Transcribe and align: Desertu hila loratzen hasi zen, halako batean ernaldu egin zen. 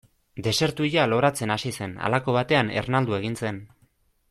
Desertu 0.45 0.87
hila 0.87 1.03
loratzen 1.11 1.53
hasi 1.57 1.75
zen, 1.81 1.95
halako 2.07 2.35
batean 2.39 2.73
ernaldu 2.83 3.19
egin 3.21 3.39
zen. 3.45 3.61